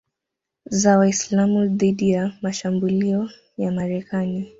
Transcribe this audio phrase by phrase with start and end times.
[0.65, 4.49] za Waislamu dhidi ya mashambulio ya Marekani